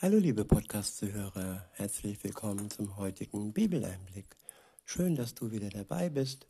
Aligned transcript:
Hallo 0.00 0.16
liebe 0.18 0.44
Podcast-Zuhörer, 0.44 1.68
herzlich 1.72 2.22
willkommen 2.22 2.70
zum 2.70 2.96
heutigen 2.98 3.52
Bibeleinblick. 3.52 4.36
Schön, 4.84 5.16
dass 5.16 5.34
du 5.34 5.50
wieder 5.50 5.70
dabei 5.70 6.08
bist. 6.08 6.46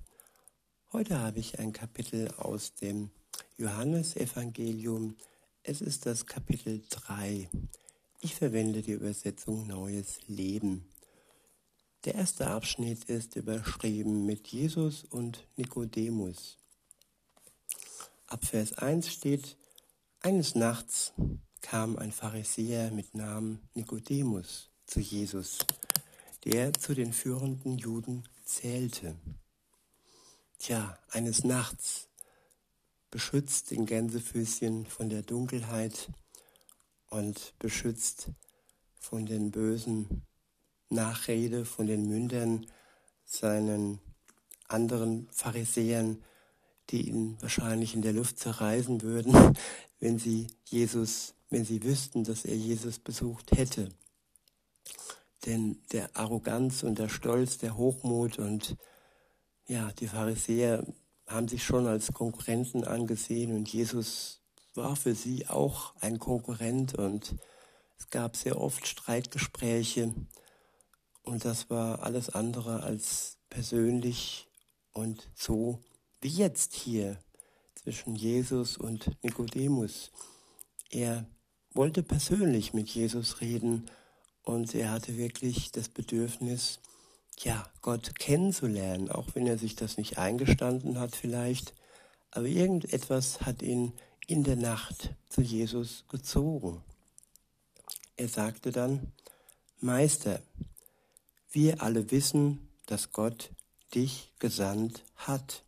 Heute 0.93 1.19
habe 1.19 1.39
ich 1.39 1.59
ein 1.59 1.73
Kapitel 1.73 2.29
aus 2.37 2.75
dem 2.75 3.11
Johannesevangelium. 3.57 5.17
Es 5.63 5.81
ist 5.81 6.05
das 6.05 6.27
Kapitel 6.27 6.83
3. 6.91 7.49
Ich 8.21 8.35
verwende 8.35 8.83
die 8.83 8.93
Übersetzung 8.93 9.67
Neues 9.67 10.19
Leben. 10.27 10.87
Der 12.05 12.17
erste 12.17 12.49
Abschnitt 12.49 13.05
ist 13.05 13.35
überschrieben 13.37 14.27
mit 14.27 14.49
Jesus 14.49 15.05
und 15.05 15.49
Nikodemus. 15.57 16.59
Ab 18.27 18.45
Vers 18.45 18.75
1 18.75 19.11
steht, 19.11 19.57
eines 20.21 20.55
Nachts 20.55 21.15
kam 21.61 21.97
ein 21.97 22.13
Pharisäer 22.13 22.91
mit 22.91 23.15
Namen 23.15 23.69
Nikodemus 23.75 24.71
zu 24.87 25.01
Jesus, 25.01 25.59
der 26.45 26.73
zu 26.73 26.95
den 26.95 27.13
führenden 27.13 27.79
Juden 27.79 28.25
zählte. 28.45 29.17
Tja, 30.59 30.99
eines 31.11 31.45
Nachts 31.45 32.09
beschützt 33.11 33.71
den 33.71 33.87
Gänsefüßchen 33.87 34.87
von 34.87 35.09
der 35.09 35.23
Dunkelheit 35.23 36.09
und 37.11 37.55
beschützt 37.59 38.31
von 38.99 39.27
den 39.27 39.51
bösen 39.51 40.23
Nachrede, 40.91 41.65
von 41.65 41.87
den 41.87 42.09
Mündern 42.09 42.67
seinen 43.25 44.01
anderen 44.69 45.29
Pharisäern, 45.31 46.23
die 46.91 47.09
ihn 47.09 47.37
wahrscheinlich 47.41 47.95
in 47.95 48.03
der 48.03 48.13
Luft 48.13 48.39
zerreißen 48.39 49.03
würden, 49.03 49.57
wenn 50.01 50.19
sie 50.19 50.47
Jesus 50.65 51.35
wenn 51.51 51.65
sie 51.65 51.83
wüssten, 51.83 52.25
dass 52.25 52.45
er 52.45 52.57
Jesus 52.57 52.99
besucht 52.99 53.53
hätte. 53.53 53.89
Denn 55.47 55.81
der 55.93 56.11
Arroganz 56.15 56.83
und 56.83 56.99
der 56.99 57.09
Stolz, 57.09 57.59
der 57.59 57.77
Hochmut 57.77 58.39
und 58.39 58.77
ja, 59.67 59.93
die 59.93 60.09
Pharisäer 60.09 60.85
haben 61.27 61.49
sich 61.49 61.65
schon 61.65 61.87
als 61.87 62.13
Konkurrenten 62.13 62.85
angesehen 62.85 63.55
und 63.55 63.69
Jesus 63.69 64.41
war 64.75 64.97
für 64.97 65.15
sie 65.15 65.47
auch 65.47 65.95
ein 66.01 66.19
Konkurrent 66.19 66.95
und 66.95 67.37
es 67.99 68.11
gab 68.11 68.37
sehr 68.37 68.61
oft 68.61 68.87
Streitgespräche 68.87 70.15
und 71.23 71.45
das 71.45 71.69
war 71.69 72.03
alles 72.03 72.31
andere 72.31 72.83
als 72.83 73.39
persönlich 73.51 74.49
und 74.93 75.29
so 75.35 75.81
wie 76.21 76.29
jetzt 76.29 76.75
hier 76.75 77.19
zwischen 77.75 78.17
Jesus 78.17 78.77
und 78.77 79.23
Nikodemus. 79.23 80.11
Er 80.91 81.27
wollte 81.79 82.03
persönlich 82.03 82.75
mit 82.75 82.89
Jesus 82.89 83.41
reden 83.41 83.89
und 84.43 84.75
er 84.75 84.91
hatte 84.91 85.17
wirklich 85.17 85.71
das 85.71 85.89
Bedürfnis, 85.89 86.81
ja, 87.39 87.71
Gott 87.83 88.19
kennenzulernen, 88.19 89.13
auch 89.13 89.27
wenn 89.35 89.47
er 89.47 89.59
sich 89.59 89.77
das 89.77 89.97
nicht 89.97 90.19
eingestanden 90.19 90.99
hat 90.99 91.15
vielleicht. 91.15 91.75
Aber 92.33 92.47
irgendetwas 92.47 93.43
hat 93.43 93.63
ihn 93.63 93.93
in 94.27 94.43
der 94.43 94.57
Nacht 94.57 95.15
zu 95.29 95.41
Jesus 95.41 96.03
gezogen. 96.09 96.83
Er 98.17 98.27
sagte 98.27 98.73
dann, 98.73 99.13
Meister, 99.79 100.43
wir 101.53 101.81
alle 101.81 102.11
wissen, 102.11 102.69
dass 102.87 103.13
Gott 103.13 103.53
dich 103.95 104.33
gesandt 104.41 105.05
hat, 105.15 105.63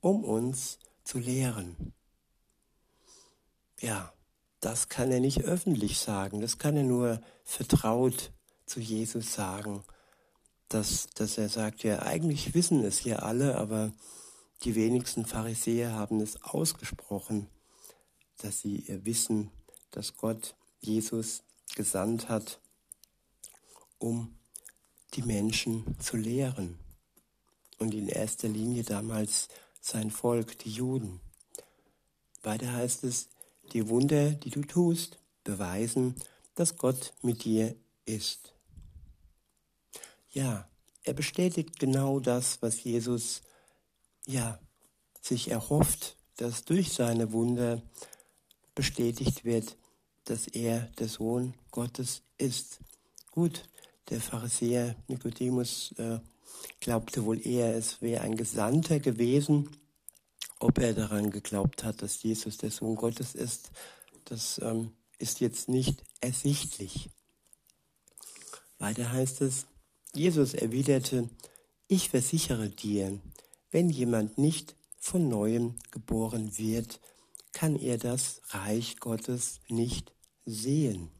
um 0.00 0.24
uns 0.24 0.78
zu 1.04 1.18
lehren. 1.18 1.92
Ja, 3.82 4.14
das 4.62 4.88
kann 4.88 5.10
er 5.10 5.18
nicht 5.18 5.42
öffentlich 5.42 5.98
sagen, 5.98 6.40
das 6.40 6.56
kann 6.56 6.76
er 6.76 6.84
nur 6.84 7.20
vertraut 7.44 8.30
zu 8.64 8.78
Jesus 8.78 9.34
sagen, 9.34 9.82
dass, 10.68 11.08
dass 11.14 11.36
er 11.36 11.48
sagt, 11.48 11.82
ja, 11.82 12.02
eigentlich 12.02 12.54
wissen 12.54 12.84
es 12.84 12.98
hier 12.98 13.24
alle, 13.24 13.58
aber 13.58 13.92
die 14.62 14.76
wenigsten 14.76 15.26
Pharisäer 15.26 15.92
haben 15.92 16.20
es 16.20 16.40
ausgesprochen, 16.44 17.48
dass 18.38 18.60
sie 18.60 18.84
wissen, 19.04 19.50
dass 19.90 20.16
Gott 20.16 20.54
Jesus 20.80 21.42
gesandt 21.74 22.28
hat, 22.28 22.60
um 23.98 24.38
die 25.14 25.22
Menschen 25.22 25.96
zu 25.98 26.16
lehren. 26.16 26.78
Und 27.78 27.94
in 27.94 28.06
erster 28.06 28.48
Linie 28.48 28.84
damals 28.84 29.48
sein 29.80 30.12
Volk, 30.12 30.56
die 30.60 30.70
Juden. 30.70 31.20
Weiter 32.44 32.72
heißt 32.72 33.02
es, 33.02 33.28
die 33.72 33.88
Wunder, 33.88 34.32
die 34.32 34.50
du 34.50 34.62
tust, 34.62 35.18
beweisen, 35.44 36.14
dass 36.54 36.76
Gott 36.76 37.12
mit 37.22 37.44
dir 37.44 37.74
ist. 38.04 38.54
Ja, 40.30 40.68
er 41.04 41.14
bestätigt 41.14 41.78
genau 41.78 42.20
das, 42.20 42.62
was 42.62 42.82
Jesus 42.84 43.42
ja 44.26 44.58
sich 45.20 45.50
erhofft, 45.50 46.16
dass 46.36 46.64
durch 46.64 46.92
seine 46.92 47.32
Wunder 47.32 47.82
bestätigt 48.74 49.44
wird, 49.44 49.76
dass 50.24 50.46
er 50.46 50.90
der 50.98 51.08
Sohn 51.08 51.54
Gottes 51.70 52.22
ist. 52.38 52.78
Gut, 53.30 53.68
der 54.10 54.20
Pharisäer 54.20 54.96
Nikodemus 55.08 55.92
äh, 55.98 56.18
glaubte 56.80 57.24
wohl 57.24 57.44
eher, 57.46 57.74
es 57.74 58.00
wäre 58.00 58.22
ein 58.22 58.36
Gesandter 58.36 59.00
gewesen, 59.00 59.68
ob 60.62 60.78
er 60.78 60.94
daran 60.94 61.30
geglaubt 61.30 61.82
hat, 61.82 62.02
dass 62.02 62.22
Jesus 62.22 62.56
der 62.56 62.70
Sohn 62.70 62.94
Gottes 62.94 63.34
ist, 63.34 63.70
das 64.24 64.60
ähm, 64.62 64.92
ist 65.18 65.40
jetzt 65.40 65.68
nicht 65.68 66.04
ersichtlich. 66.20 67.10
Weiter 68.78 69.10
heißt 69.12 69.40
es, 69.42 69.66
Jesus 70.14 70.54
erwiderte, 70.54 71.28
ich 71.88 72.10
versichere 72.10 72.68
dir, 72.68 73.20
wenn 73.70 73.90
jemand 73.90 74.38
nicht 74.38 74.76
von 74.98 75.28
neuem 75.28 75.76
geboren 75.90 76.56
wird, 76.58 77.00
kann 77.52 77.76
er 77.76 77.98
das 77.98 78.40
Reich 78.50 78.98
Gottes 78.98 79.60
nicht 79.68 80.12
sehen. 80.44 81.10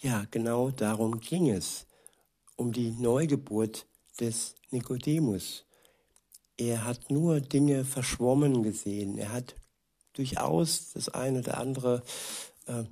Ja, 0.00 0.26
genau 0.30 0.70
darum 0.70 1.20
ging 1.20 1.50
es, 1.50 1.86
um 2.56 2.72
die 2.72 2.90
Neugeburt 2.90 3.86
des 4.20 4.54
Nikodemus. 4.70 5.67
Er 6.58 6.84
hat 6.84 7.10
nur 7.10 7.40
Dinge 7.40 7.84
verschwommen 7.84 8.62
gesehen. 8.62 9.16
Er 9.16 9.32
hat 9.32 9.54
durchaus 10.12 10.92
das 10.92 11.08
eine 11.08 11.38
oder 11.38 11.58
andere 11.58 12.02
äh, 12.66 12.84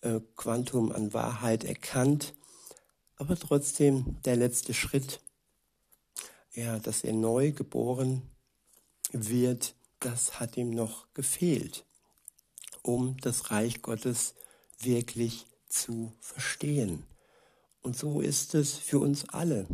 äh, 0.00 0.20
Quantum 0.34 0.90
an 0.90 1.12
Wahrheit 1.12 1.62
erkannt, 1.62 2.34
aber 3.16 3.38
trotzdem 3.38 4.16
der 4.24 4.36
letzte 4.36 4.72
Schritt, 4.72 5.20
ja, 6.54 6.78
dass 6.78 7.04
er 7.04 7.12
neu 7.12 7.52
geboren 7.52 8.22
wird, 9.12 9.74
das 10.00 10.40
hat 10.40 10.56
ihm 10.56 10.70
noch 10.70 11.12
gefehlt, 11.12 11.84
um 12.82 13.18
das 13.20 13.50
Reich 13.50 13.82
Gottes 13.82 14.34
wirklich 14.80 15.46
zu 15.68 16.12
verstehen. 16.20 17.04
Und 17.82 17.96
so 17.96 18.20
ist 18.20 18.54
es 18.54 18.74
für 18.74 18.98
uns 18.98 19.28
alle, 19.28 19.66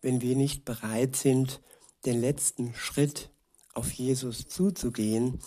wenn 0.00 0.22
wir 0.22 0.34
nicht 0.34 0.64
bereit 0.64 1.14
sind, 1.16 1.60
den 2.04 2.20
letzten 2.20 2.74
Schritt 2.74 3.30
auf 3.74 3.90
Jesus 3.92 4.48
zuzugehen 4.48 5.40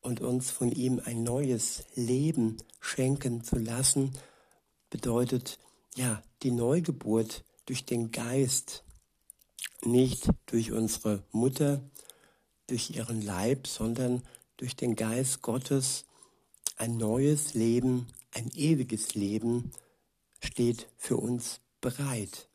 und 0.00 0.20
uns 0.20 0.50
von 0.50 0.70
ihm 0.70 1.00
ein 1.04 1.22
neues 1.22 1.84
Leben 1.94 2.56
schenken 2.80 3.44
zu 3.44 3.56
lassen, 3.56 4.12
bedeutet 4.90 5.58
ja 5.96 6.22
die 6.42 6.50
Neugeburt 6.50 7.44
durch 7.66 7.84
den 7.84 8.10
Geist, 8.10 8.84
nicht 9.82 10.28
durch 10.46 10.72
unsere 10.72 11.24
Mutter, 11.32 11.82
durch 12.66 12.90
ihren 12.90 13.22
Leib, 13.22 13.66
sondern 13.66 14.22
durch 14.56 14.76
den 14.76 14.96
Geist 14.96 15.42
Gottes. 15.42 16.04
Ein 16.76 16.96
neues 16.96 17.54
Leben, 17.54 18.08
ein 18.32 18.50
ewiges 18.54 19.14
Leben 19.14 19.70
steht 20.40 20.88
für 20.96 21.16
uns 21.16 21.60
bereit, 21.80 22.48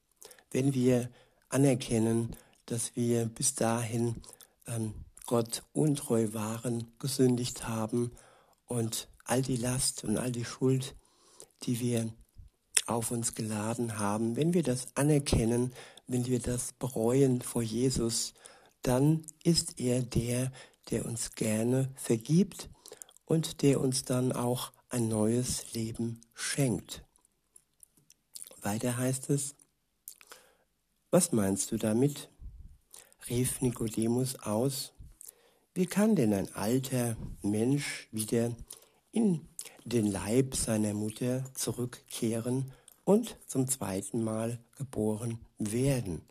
wenn 0.52 0.74
wir 0.74 1.10
anerkennen, 1.50 2.36
dass 2.68 2.96
wir 2.96 3.26
bis 3.26 3.56
dahin 3.56 4.22
ähm, 4.68 4.94
Gott 5.26 5.64
untreu 5.74 6.34
waren, 6.34 6.92
gesündigt 7.00 7.68
haben 7.68 8.12
und 8.66 9.10
all 9.26 9.42
die 9.42 9.58
Last 9.58 10.04
und 10.04 10.18
all 10.18 10.32
die 10.32 10.46
Schuld, 10.46 10.96
die 11.64 11.80
wir 11.80 12.14
auf 12.86 13.12
uns 13.12 13.36
geladen 13.36 14.00
haben, 14.00 14.36
wenn 14.36 14.54
wir 14.54 14.64
das 14.64 14.96
anerkennen, 14.96 15.74
wenn 16.08 16.26
wir 16.28 16.40
das 16.40 16.74
bereuen 16.74 17.42
vor 17.42 17.62
Jesus, 17.62 18.34
dann 18.82 19.26
ist 19.44 19.80
er 19.80 20.02
der, 20.02 20.52
der 20.90 21.06
uns 21.06 21.34
gerne 21.36 21.92
vergibt 21.96 22.70
und 23.26 23.62
der 23.62 23.82
uns 23.82 24.04
dann 24.04 24.32
auch 24.32 24.72
ein 24.90 25.10
neues 25.10 25.74
Leben 25.74 26.22
schenkt. 26.34 27.04
Weiter 28.62 28.98
heißt 28.98 29.30
es, 29.30 29.56
was 31.12 31.32
meinst 31.32 31.72
du 31.72 31.78
damit? 31.78 32.30
Rief 33.30 33.62
Nikodemus 33.62 34.36
aus, 34.40 34.94
wie 35.74 35.86
kann 35.86 36.16
denn 36.16 36.34
ein 36.34 36.54
alter 36.54 37.18
Mensch 37.42 38.08
wieder 38.12 38.56
in 39.12 39.48
den 39.86 40.08
Leib 40.08 40.56
seiner 40.56 40.94
Mutter 40.94 41.44
zurückkehren 41.54 42.72
und 43.04 43.38
zum 43.48 43.68
zweiten 43.68 44.24
Mal 44.24 44.60
geboren 44.78 45.40
werden. 45.58 46.22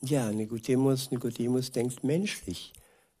Ja, 0.00 0.32
Nikodemus, 0.32 1.10
Nikodemus 1.10 1.70
denkt 1.70 2.02
menschlich. 2.02 2.72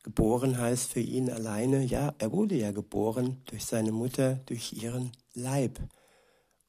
Geboren 0.02 0.58
heißt 0.58 0.92
für 0.92 1.00
ihn 1.00 1.30
alleine, 1.30 1.84
ja, 1.84 2.12
er 2.18 2.32
wurde 2.32 2.56
ja 2.56 2.72
geboren 2.72 3.40
durch 3.46 3.64
seine 3.64 3.92
Mutter, 3.92 4.40
durch 4.46 4.72
ihren 4.72 5.12
Leib. 5.32 5.78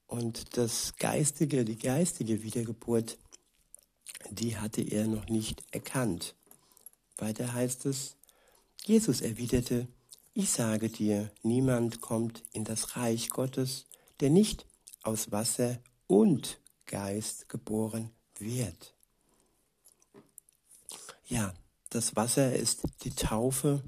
Und 0.05 0.55
das 0.55 0.93
geistige, 0.97 1.65
die 1.65 1.79
geistige 1.79 2.43
Wiedergeburt, 2.43 3.17
die 4.29 4.57
hatte 4.57 4.81
er 4.81 5.07
noch 5.07 5.27
nicht 5.27 5.63
erkannt. 5.71 6.35
Weiter 7.17 7.53
heißt 7.53 7.85
es, 7.85 8.15
Jesus 8.85 9.21
erwiderte, 9.21 9.87
ich 10.33 10.49
sage 10.49 10.89
dir, 10.89 11.31
niemand 11.43 12.01
kommt 12.01 12.43
in 12.51 12.63
das 12.63 12.95
Reich 12.97 13.29
Gottes, 13.29 13.85
der 14.19 14.29
nicht 14.29 14.65
aus 15.03 15.31
Wasser 15.31 15.79
und 16.07 16.59
Geist 16.85 17.49
geboren 17.49 18.09
wird. 18.39 18.95
Ja, 21.25 21.53
das 21.89 22.15
Wasser 22.15 22.55
ist 22.55 22.81
die 23.03 23.11
Taufe 23.11 23.83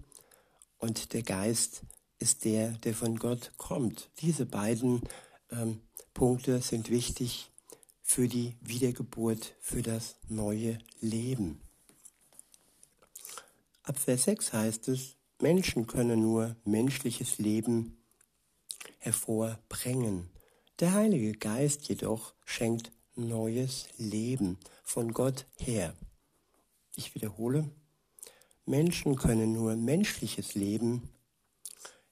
und 0.77 1.13
der 1.13 1.23
Geist 1.23 1.81
ist 2.19 2.45
der, 2.45 2.71
der 2.71 2.93
von 2.93 3.17
Gott 3.17 3.51
kommt. 3.57 4.09
Diese 4.21 4.45
beiden 4.45 5.01
ähm, 5.51 5.81
Punkte 6.13 6.61
sind 6.61 6.89
wichtig 6.89 7.51
für 8.07 8.27
die 8.27 8.55
Wiedergeburt, 8.61 9.55
für 9.59 9.81
das 9.81 10.15
neue 10.29 10.77
Leben. 11.01 11.59
Ab 13.81 13.97
Vers 13.97 14.25
6 14.25 14.53
heißt 14.53 14.87
es, 14.89 15.15
Menschen 15.41 15.87
können 15.87 16.21
nur 16.21 16.55
menschliches 16.63 17.39
Leben 17.39 17.97
hervorbringen. 18.99 20.29
Der 20.79 20.93
Heilige 20.93 21.33
Geist 21.33 21.89
jedoch 21.89 22.35
schenkt 22.45 22.91
neues 23.15 23.87
Leben 23.97 24.59
von 24.83 25.11
Gott 25.11 25.47
her. 25.57 25.95
Ich 26.95 27.15
wiederhole, 27.15 27.69
Menschen 28.65 29.15
können 29.15 29.51
nur 29.51 29.75
menschliches 29.75 30.53
Leben 30.53 31.09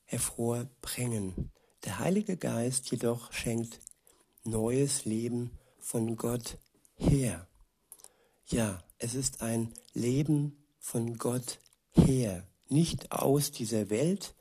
hervorbringen. 0.06 1.52
Der 1.86 2.00
Heilige 2.00 2.36
Geist 2.36 2.90
jedoch 2.90 3.32
schenkt 3.32 3.80
neues 4.44 5.06
Leben 5.06 5.52
von 5.84 6.16
Gott 6.16 6.58
her. 6.96 7.48
Ja, 8.46 8.82
es 8.98 9.14
ist 9.14 9.42
ein 9.42 9.74
Leben 9.94 10.66
von 10.80 11.18
Gott 11.18 11.60
her, 11.92 12.48
nicht 12.70 13.12
aus 13.12 13.52
dieser 13.52 13.90
Welt, 13.90 14.34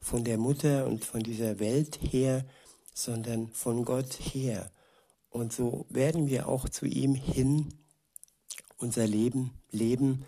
von 0.00 0.22
der 0.22 0.38
Mutter 0.38 0.86
und 0.86 1.04
von 1.04 1.22
dieser 1.22 1.58
Welt 1.58 1.98
her, 2.00 2.46
sondern 2.94 3.48
von 3.48 3.84
Gott 3.84 4.12
her. 4.12 4.70
Und 5.30 5.52
so 5.52 5.86
werden 5.88 6.28
wir 6.28 6.48
auch 6.48 6.68
zu 6.68 6.86
ihm 6.86 7.14
hin 7.14 7.74
unser 8.78 9.06
Leben 9.06 9.50
leben 9.70 10.24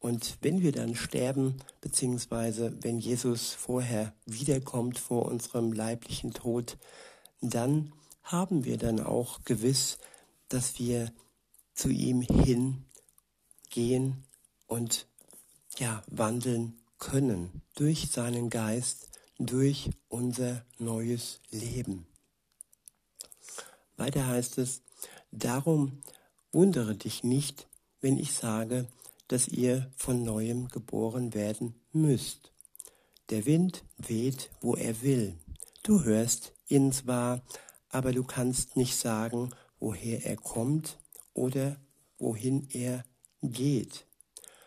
und 0.00 0.38
wenn 0.40 0.62
wir 0.62 0.72
dann 0.72 0.94
sterben, 0.94 1.56
beziehungsweise 1.82 2.74
wenn 2.80 2.98
Jesus 2.98 3.52
vorher 3.52 4.14
wiederkommt 4.24 4.98
vor 4.98 5.26
unserem 5.26 5.72
leiblichen 5.74 6.32
Tod, 6.32 6.78
dann 7.42 7.92
haben 8.30 8.64
wir 8.64 8.78
dann 8.78 9.00
auch 9.00 9.44
gewiss, 9.44 9.98
dass 10.48 10.78
wir 10.78 11.12
zu 11.74 11.88
ihm 11.88 12.22
hingehen 12.22 12.84
und 14.66 15.06
ja, 15.78 16.02
wandeln 16.08 16.78
können 16.98 17.62
durch 17.74 18.10
seinen 18.10 18.50
Geist, 18.50 19.08
durch 19.38 19.90
unser 20.08 20.64
neues 20.78 21.40
Leben. 21.50 22.06
Weiter 23.96 24.26
heißt 24.26 24.58
es, 24.58 24.82
darum 25.30 26.02
wundere 26.52 26.94
dich 26.94 27.24
nicht, 27.24 27.68
wenn 28.00 28.18
ich 28.18 28.32
sage, 28.32 28.86
dass 29.28 29.48
ihr 29.48 29.90
von 29.96 30.24
neuem 30.24 30.68
geboren 30.68 31.34
werden 31.34 31.74
müsst. 31.92 32.52
Der 33.30 33.46
Wind 33.46 33.84
weht, 33.96 34.50
wo 34.60 34.74
er 34.74 35.02
will. 35.02 35.38
Du 35.82 36.02
hörst 36.02 36.52
ihn 36.66 36.92
zwar, 36.92 37.42
aber 37.90 38.12
du 38.12 38.24
kannst 38.24 38.76
nicht 38.76 38.96
sagen, 38.96 39.50
woher 39.78 40.24
er 40.24 40.36
kommt 40.36 40.98
oder 41.34 41.76
wohin 42.18 42.68
er 42.70 43.04
geht. 43.42 44.06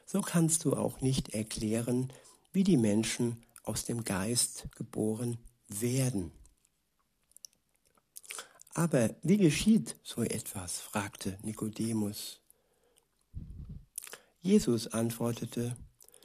So 0.05 0.21
kannst 0.21 0.65
du 0.65 0.73
auch 0.73 1.01
nicht 1.01 1.29
erklären, 1.29 2.11
wie 2.51 2.63
die 2.63 2.77
Menschen 2.77 3.43
aus 3.63 3.85
dem 3.85 4.03
Geist 4.03 4.67
geboren 4.75 5.37
werden. 5.67 6.31
Aber 8.73 9.15
wie 9.21 9.37
geschieht 9.37 9.95
so 10.03 10.23
etwas? 10.23 10.79
fragte 10.79 11.37
Nikodemus. 11.43 12.41
Jesus 14.41 14.87
antwortete, 14.87 15.75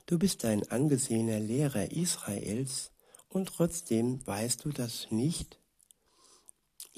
Du 0.06 0.18
bist 0.18 0.46
ein 0.46 0.66
angesehener 0.70 1.38
Lehrer 1.38 1.92
Israels 1.92 2.90
und 3.28 3.48
trotzdem 3.48 4.26
weißt 4.26 4.64
du 4.64 4.70
das 4.70 5.08
nicht? 5.10 5.58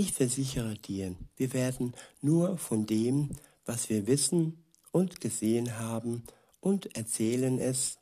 Ich 0.00 0.14
versichere 0.14 0.76
dir, 0.76 1.14
wir 1.37 1.52
werden 1.52 1.93
nur 2.23 2.56
von 2.56 2.87
dem, 2.87 3.37
was 3.67 3.91
wir 3.91 4.06
wissen 4.06 4.64
und 4.93 5.20
gesehen 5.20 5.79
haben, 5.79 6.23
und 6.61 6.97
erzählen 6.97 7.58
es 7.58 7.99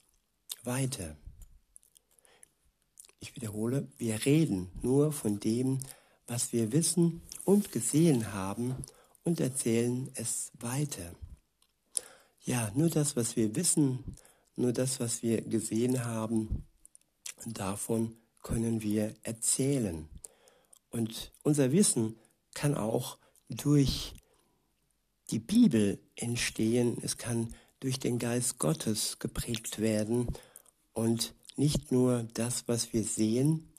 weiter. 0.63 1.17
Ich 3.19 3.35
wiederhole, 3.35 3.89
wir 3.97 4.25
reden 4.25 4.71
nur 4.81 5.11
von 5.11 5.41
dem, 5.41 5.81
was 6.29 6.53
wir 6.53 6.71
wissen 6.71 7.21
und 7.45 7.73
gesehen 7.73 8.33
haben 8.33 8.77
und 9.25 9.41
erzählen 9.41 10.09
es 10.15 10.53
weiter. 10.61 11.17
Ja, 12.45 12.71
nur 12.77 12.91
das, 12.91 13.17
was 13.17 13.35
wir 13.35 13.57
wissen, 13.57 14.15
nur 14.55 14.73
das, 14.73 15.01
was 15.01 15.25
wir 15.25 15.43
gesehen 15.43 16.05
haben, 16.05 16.65
davon 17.45 18.17
können 18.45 18.83
wir 18.83 19.17
erzählen. 19.25 20.09
Und 20.91 21.33
unser 21.43 21.73
Wissen 21.73 22.17
kann 22.55 22.75
auch 22.75 23.19
durch 23.49 24.15
die 25.31 25.39
Bibel 25.39 25.99
entstehen, 26.17 26.99
es 27.03 27.19
kann 27.19 27.55
durch 27.81 27.99
den 27.99 28.19
Geist 28.19 28.59
Gottes 28.59 29.19
geprägt 29.19 29.79
werden 29.79 30.29
und 30.93 31.35
nicht 31.57 31.93
nur 31.93 32.25
das, 32.35 32.67
was 32.67 32.93
wir 32.93 33.05
sehen, 33.05 33.73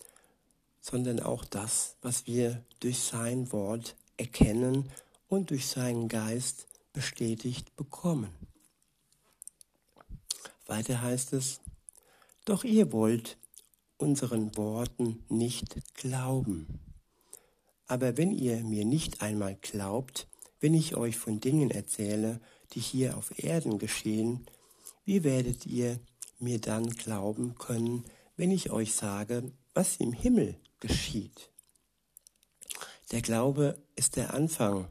sondern 0.82 1.20
auch 1.20 1.46
das, 1.46 1.96
was 2.02 2.28
wir 2.28 2.64
durch 2.80 3.00
sein 3.00 3.52
Wort 3.52 3.96
erkennen 4.18 4.90
und 5.28 5.50
durch 5.50 5.68
seinen 5.68 6.08
Geist 6.08 6.68
bestätigt 6.94 7.76
bekommen. 7.76 8.34
Weiter 10.66 11.02
heißt 11.02 11.34
es, 11.34 11.62
doch 12.46 12.64
ihr 12.64 12.92
wollt 12.92 13.38
unseren 13.98 14.56
Worten 14.56 15.24
nicht 15.30 15.76
glauben. 15.96 16.89
Aber 17.90 18.18
wenn 18.18 18.32
ihr 18.32 18.64
mir 18.64 18.86
nicht 18.86 19.24
einmal 19.24 19.56
glaubt, 19.56 20.28
wenn 20.60 20.76
ich 20.76 20.96
euch 20.96 21.18
von 21.18 21.40
Dingen 21.40 21.72
erzähle, 21.72 22.40
die 22.74 22.80
hier 22.80 23.18
auf 23.18 23.44
Erden 23.44 23.80
geschehen, 23.80 24.46
wie 25.06 25.24
werdet 25.24 25.66
ihr 25.66 26.00
mir 26.38 26.62
dann 26.62 26.88
glauben 26.92 27.56
können, 27.56 28.06
wenn 28.38 28.52
ich 28.52 28.70
euch 28.70 28.94
sage, 28.94 29.52
was 29.74 29.98
im 29.98 30.14
Himmel 30.14 30.56
geschieht? 30.80 31.50
Der 33.12 33.24
Glaube 33.24 33.82
ist 33.96 34.18
der 34.18 34.36
Anfang. 34.36 34.86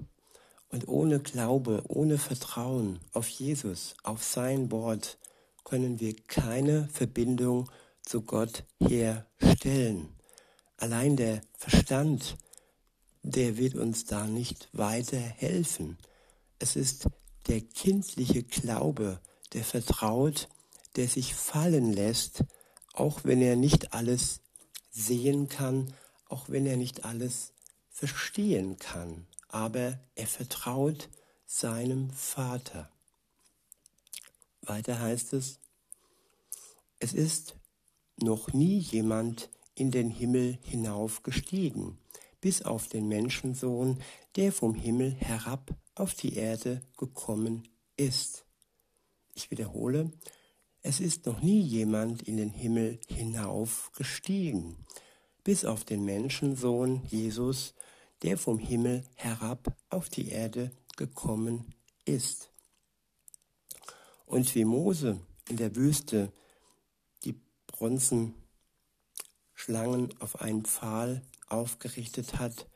Und 0.69 0.89
ohne 0.89 1.21
Glaube, 1.21 1.85
ohne 1.87 2.19
Vertrauen 2.19 2.99
auf 3.13 3.29
Jesus, 3.29 3.95
auf 4.03 4.25
sein 4.25 4.73
Wort, 4.73 5.19
können 5.63 6.01
wir 6.01 6.17
keine 6.27 6.89
Verbindung 6.89 7.71
zu 8.03 8.23
Gott 8.23 8.65
herstellen. 8.81 10.09
Allein 10.79 11.17
der 11.17 11.43
Verstand, 11.57 12.37
der 13.29 13.59
wird 13.59 13.75
uns 13.75 14.07
da 14.07 14.27
nicht 14.27 14.69
weiterhelfen. 14.73 15.99
Es 16.59 16.77
ist 16.77 17.09
der 17.47 17.61
kindliche 17.61 18.43
Glaube, 18.43 19.21
der 19.53 19.65
vertraut, 19.65 20.49
der 20.97 21.09
sich 21.09 21.35
fallen 21.35 21.93
lässt, 21.93 22.45
auch 22.95 23.21
wenn 23.25 23.43
er 23.43 23.57
nicht 23.57 23.93
alles 23.93 24.41
sehen 24.91 25.49
kann, 25.49 25.93
auch 26.29 26.49
wenn 26.49 26.65
er 26.65 26.77
nicht 26.77 27.05
alles 27.05 27.53
verstehen 27.91 28.79
kann, 28.79 29.27
aber 29.49 29.99
er 30.15 30.27
vertraut 30.27 31.09
seinem 31.47 32.11
Vater. 32.11 32.91
Weiter 34.63 35.01
heißt 35.01 35.35
es, 35.35 35.59
es 36.99 37.13
ist 37.13 37.57
noch 38.17 38.53
nie 38.53 38.79
jemand 38.79 39.51
in 39.75 39.91
den 39.91 40.11
Himmel 40.11 40.59
hinaufgestiegen, 40.63 41.99
bis 42.41 42.63
auf 42.63 42.89
den 42.89 43.09
Menschensohn, 43.09 44.01
der 44.37 44.53
vom 44.53 44.75
Himmel 44.75 45.13
herab 45.13 45.75
auf 45.95 46.15
die 46.15 46.35
Erde 46.35 46.83
gekommen 46.97 47.67
ist. 47.97 48.45
Ich 49.35 49.51
wiederhole, 49.51 50.13
es 50.83 51.01
ist 51.01 51.27
noch 51.27 51.41
nie 51.43 51.61
jemand 51.61 52.23
in 52.23 52.37
den 52.37 52.51
Himmel 52.51 53.01
hinaufgestiegen, 53.09 54.77
bis 55.45 55.65
auf 55.65 55.85
den 55.85 56.05
Menschensohn 56.05 57.03
Jesus, 57.07 57.75
der 58.23 58.39
vom 58.39 58.59
Himmel 58.59 59.05
herab 59.15 59.77
auf 59.91 60.09
die 60.09 60.29
Erde 60.29 60.71
gekommen 60.97 61.75
ist. 62.05 62.51
Und 64.27 64.55
wie 64.55 64.65
Mose 64.65 65.21
in 65.49 65.57
der 65.57 65.75
Wüste 65.75 66.33
die 67.25 67.41
Bronzenschlangen 67.67 68.35
auf 70.21 70.41
einen 70.41 70.65
Pfahl 70.65 71.23
aufgerichtet 71.51 72.39
hat, 72.39 72.67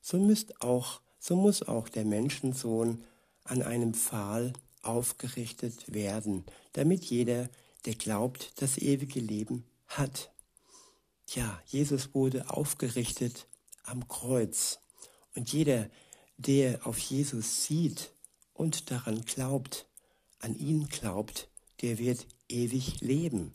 so, 0.00 0.18
müsst 0.18 0.60
auch, 0.62 1.00
so 1.18 1.36
muss 1.36 1.62
auch 1.62 1.88
der 1.88 2.04
Menschensohn 2.04 3.04
an 3.44 3.62
einem 3.62 3.94
Pfahl 3.94 4.52
aufgerichtet 4.82 5.92
werden, 5.92 6.44
damit 6.72 7.04
jeder, 7.04 7.48
der 7.84 7.94
glaubt, 7.94 8.60
das 8.60 8.78
ewige 8.78 9.20
Leben 9.20 9.64
hat. 9.86 10.30
Ja, 11.34 11.60
Jesus 11.66 12.14
wurde 12.14 12.50
aufgerichtet 12.50 13.46
am 13.84 14.08
Kreuz. 14.08 14.78
Und 15.34 15.52
jeder, 15.52 15.88
der 16.36 16.86
auf 16.86 16.98
Jesus 16.98 17.64
sieht 17.64 18.10
und 18.54 18.90
daran 18.90 19.22
glaubt, 19.22 19.86
an 20.40 20.56
ihn 20.56 20.88
glaubt, 20.88 21.48
der 21.82 21.98
wird 21.98 22.26
ewig 22.48 23.00
leben. 23.00 23.52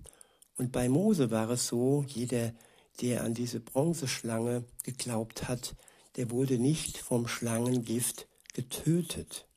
Und 0.55 0.71
bei 0.71 0.89
Mose 0.89 1.31
war 1.31 1.49
es 1.49 1.67
so, 1.67 2.05
jeder, 2.07 2.53
der 3.01 3.23
an 3.23 3.33
diese 3.33 3.59
Bronzeschlange 3.59 4.63
geglaubt 4.83 5.47
hat, 5.47 5.75
der 6.15 6.29
wurde 6.31 6.59
nicht 6.59 6.97
vom 6.97 7.27
Schlangengift 7.27 8.27
getötet. 8.53 9.47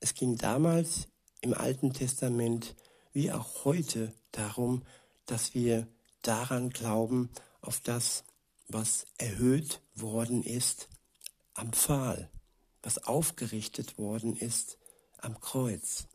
Es 0.00 0.14
ging 0.14 0.36
damals 0.36 1.08
im 1.40 1.54
Alten 1.54 1.92
Testament 1.92 2.74
wie 3.12 3.30
auch 3.30 3.64
heute 3.64 4.14
darum, 4.30 4.82
dass 5.26 5.54
wir 5.54 5.86
daran 6.22 6.70
glauben, 6.70 7.30
auf 7.60 7.80
das, 7.80 8.24
was 8.68 9.06
erhöht 9.18 9.80
worden 9.94 10.42
ist 10.42 10.88
am 11.54 11.72
Pfahl, 11.72 12.30
was 12.82 13.04
aufgerichtet 13.04 13.98
worden 13.98 14.36
ist 14.36 14.78
am 15.18 15.40
Kreuz, 15.40 16.08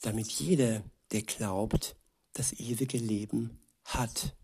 damit 0.00 0.30
jeder, 0.30 0.82
der 1.12 1.22
glaubt, 1.22 1.96
das 2.32 2.52
ewige 2.52 2.98
Leben 2.98 3.58
hat. 3.84 4.34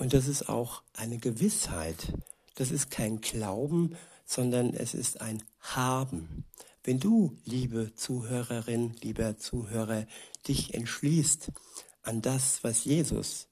Und 0.00 0.14
das 0.14 0.28
ist 0.28 0.48
auch 0.48 0.82
eine 0.94 1.18
Gewissheit. 1.18 2.14
Das 2.54 2.70
ist 2.70 2.90
kein 2.90 3.20
Glauben, 3.20 3.98
sondern 4.24 4.72
es 4.72 4.94
ist 4.94 5.20
ein 5.20 5.42
Haben. 5.60 6.46
Wenn 6.82 6.98
du, 6.98 7.36
liebe 7.44 7.94
Zuhörerin, 7.96 8.94
lieber 9.02 9.36
Zuhörer, 9.36 10.06
dich 10.48 10.72
entschließt 10.72 11.52
an 12.00 12.22
das, 12.22 12.64
was 12.64 12.86
Jesus 12.86 13.48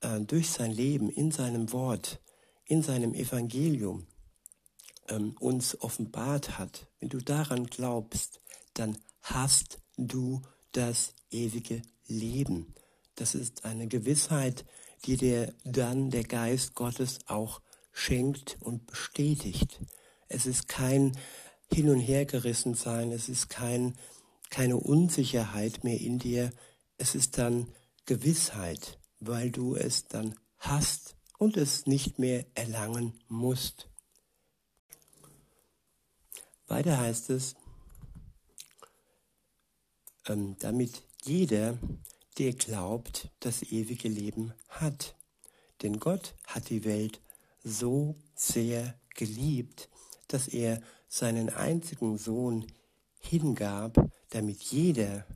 äh, 0.00 0.20
durch 0.22 0.50
sein 0.50 0.72
Leben, 0.72 1.08
in 1.08 1.30
seinem 1.30 1.72
Wort, 1.72 2.20
in 2.64 2.82
seinem 2.82 3.14
Evangelium 3.14 4.08
ähm, 5.06 5.36
uns 5.38 5.80
offenbart 5.82 6.58
hat, 6.58 6.88
wenn 6.98 7.10
du 7.10 7.18
daran 7.18 7.66
glaubst, 7.66 8.40
dann 8.74 8.98
hast 9.20 9.78
du 9.96 10.42
das 10.72 11.14
ewige 11.30 11.80
Leben. 12.08 12.74
Das 13.14 13.36
ist 13.36 13.64
eine 13.64 13.86
Gewissheit, 13.86 14.64
die 15.04 15.16
dir 15.16 15.54
dann 15.64 16.10
der 16.10 16.24
Geist 16.24 16.74
Gottes 16.74 17.20
auch 17.26 17.60
schenkt 17.92 18.56
und 18.60 18.86
bestätigt. 18.86 19.80
Es 20.28 20.46
ist 20.46 20.68
kein 20.68 21.16
Hin- 21.72 21.90
und 21.90 22.00
Hergerissen 22.00 22.74
sein, 22.74 23.12
es 23.12 23.28
ist 23.28 23.48
kein, 23.48 23.96
keine 24.50 24.76
Unsicherheit 24.76 25.84
mehr 25.84 26.00
in 26.00 26.18
dir, 26.18 26.52
es 26.98 27.14
ist 27.14 27.38
dann 27.38 27.72
Gewissheit, 28.06 28.98
weil 29.20 29.50
du 29.50 29.74
es 29.74 30.08
dann 30.08 30.38
hast 30.58 31.16
und 31.38 31.56
es 31.56 31.86
nicht 31.86 32.18
mehr 32.18 32.46
erlangen 32.54 33.18
musst. 33.28 33.88
Weiter 36.66 36.98
heißt 36.98 37.30
es, 37.30 37.54
ähm, 40.26 40.56
damit 40.60 41.02
jeder, 41.24 41.78
der 42.38 42.52
glaubt, 42.52 43.30
das 43.40 43.62
ewige 43.62 44.08
Leben 44.08 44.52
hat. 44.68 45.16
Denn 45.82 45.98
Gott 45.98 46.34
hat 46.46 46.70
die 46.70 46.84
Welt 46.84 47.20
so 47.62 48.16
sehr 48.34 48.98
geliebt, 49.14 49.88
dass 50.28 50.48
er 50.48 50.80
seinen 51.08 51.50
einzigen 51.50 52.16
Sohn 52.16 52.66
hingab, 53.20 54.10
damit 54.30 54.62
jeder, 54.62 55.26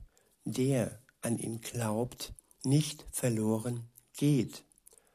der 0.43 0.99
an 1.21 1.37
ihn 1.37 1.61
glaubt, 1.61 2.33
nicht 2.63 3.05
verloren 3.11 3.87
geht, 4.13 4.63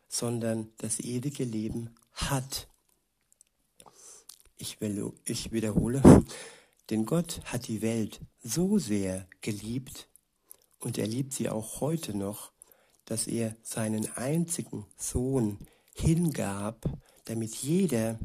sondern 0.08 0.70
das 0.78 1.00
ewige 1.00 1.44
Leben 1.44 1.94
hat. 2.12 2.68
Ich, 4.56 4.80
will, 4.80 5.12
ich 5.24 5.50
wiederhole, 5.50 6.00
denn 6.90 7.04
Gott 7.06 7.40
hat 7.44 7.66
die 7.66 7.82
Welt 7.82 8.20
so 8.42 8.78
sehr 8.78 9.26
geliebt 9.40 10.08
und 10.82 10.98
er 10.98 11.06
liebt 11.06 11.32
sie 11.32 11.48
auch 11.48 11.80
heute 11.80 12.16
noch, 12.16 12.52
dass 13.04 13.26
er 13.26 13.56
seinen 13.62 14.10
einzigen 14.16 14.86
Sohn 14.96 15.58
hingab, 15.94 16.84
damit 17.24 17.54
jeder, 17.56 18.18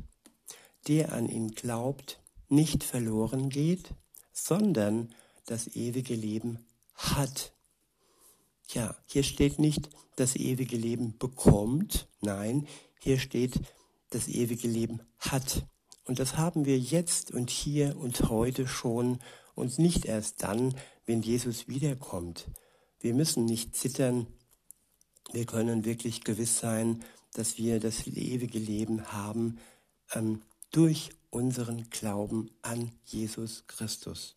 der 0.88 1.14
an 1.14 1.30
ihn 1.30 1.52
glaubt, 1.52 2.20
nicht 2.50 2.84
verloren 2.84 3.50
geht, 3.50 3.94
sondern 4.32 5.14
das 5.46 5.68
ewige 5.76 6.16
Leben 6.16 6.66
hat. 6.96 7.54
Ja, 8.70 8.96
hier 9.06 9.24
steht 9.24 9.60
nicht, 9.60 9.90
das 10.16 10.36
ewige 10.36 10.78
Leben 10.78 11.18
bekommt, 11.18 12.08
nein, 12.22 12.68
hier 13.00 13.20
steht, 13.20 13.62
das 14.10 14.28
ewige 14.28 14.68
Leben 14.68 15.02
hat. 15.20 15.66
Und 16.06 16.20
das 16.20 16.38
haben 16.38 16.66
wir 16.66 16.80
jetzt 16.80 17.32
und 17.32 17.50
hier 17.50 17.98
und 17.98 18.30
heute 18.30 18.68
schon 18.68 19.20
und 19.58 19.80
nicht 19.80 20.06
erst 20.06 20.44
dann, 20.44 20.76
wenn 21.08 21.24
Jesus 21.24 21.68
wiederkommt. 21.68 22.48
Wir 23.00 23.16
müssen 23.16 23.46
nicht 23.46 23.76
zittern, 23.76 24.28
wir 25.32 25.46
können 25.46 25.84
wirklich 25.84 26.24
gewiss 26.24 26.60
sein, 26.60 27.04
dass 27.34 27.58
wir 27.58 27.80
das 27.80 28.06
ewige 28.06 28.60
Leben 28.60 29.12
haben 29.12 29.58
ähm, 30.14 30.44
durch 30.72 31.10
unseren 31.32 31.90
Glauben 31.90 32.52
an 32.62 32.92
Jesus 33.04 33.64
Christus. 33.66 34.36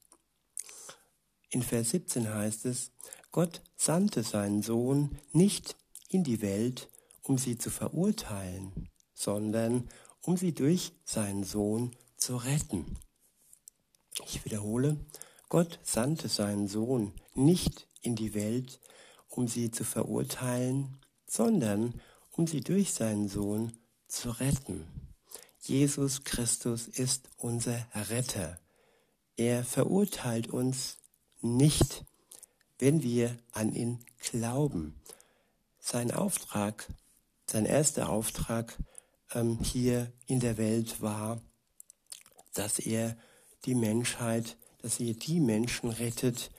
In 1.51 1.63
Vers 1.63 1.91
17 1.91 2.33
heißt 2.33 2.65
es, 2.65 2.93
Gott 3.31 3.61
sandte 3.77 4.23
seinen 4.23 4.63
Sohn 4.63 5.19
nicht 5.33 5.77
in 6.09 6.25
die 6.25 6.41
Welt, 6.41 6.89
um 7.23 7.37
sie 7.37 7.59
zu 7.59 7.71
verurteilen, 7.71 8.89
sondern 9.13 9.89
um 10.23 10.39
sie 10.39 10.55
durch 10.55 10.93
seinen 11.05 11.45
Sohn 11.45 11.95
zu 12.17 12.37
retten. 12.37 12.97
Ich 14.33 14.45
wiederhole, 14.45 14.97
Gott 15.49 15.81
sandte 15.83 16.29
seinen 16.29 16.69
Sohn 16.69 17.13
nicht 17.35 17.89
in 18.01 18.15
die 18.15 18.33
Welt, 18.33 18.79
um 19.29 19.49
sie 19.49 19.73
zu 19.73 19.83
verurteilen, 19.83 21.01
sondern 21.27 22.01
um 22.31 22.47
sie 22.47 22.61
durch 22.61 22.93
seinen 22.93 23.29
Sohn 23.29 23.73
zu 24.07 24.31
retten. 24.31 24.87
Jesus 25.59 26.23
Christus 26.23 26.87
ist 26.87 27.29
unser 27.39 27.89
Retter. 27.93 28.61
Er 29.37 29.65
verurteilt 29.65 30.47
uns 30.47 30.99
nicht, 31.41 32.05
wenn 32.79 33.03
wir 33.03 33.37
an 33.51 33.73
ihn 33.73 33.99
glauben. 34.21 34.95
Sein 35.81 36.13
Auftrag, 36.13 36.87
sein 37.47 37.67
erster 37.67 38.11
Auftrag 38.11 38.79
ähm, 39.35 39.59
hier 39.61 40.13
in 40.27 40.39
der 40.39 40.57
Welt 40.57 41.03
war, 41.03 41.41
dass 42.55 42.79
er 42.79 43.17
die 43.65 43.75
Menschheit, 43.75 44.57
dass 44.83 45.01
er 45.01 45.15
die 45.15 45.41
Menschen 45.41 45.91
rettet, 45.91 46.51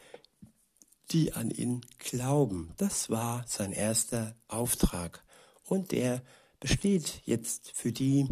die 1.12 1.34
an 1.34 1.52
ihn 1.52 1.82
glauben. 2.00 2.74
Das 2.78 3.10
war 3.10 3.44
sein 3.48 3.72
erster 3.72 4.36
Auftrag. 4.48 5.24
Und 5.66 5.92
der 5.92 6.22
besteht 6.60 7.22
jetzt 7.26 7.72
für 7.76 7.92
die, 7.92 8.28